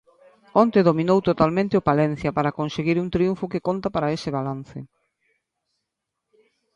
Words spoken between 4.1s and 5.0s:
ese balance.